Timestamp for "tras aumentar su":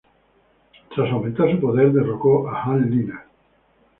0.95-1.59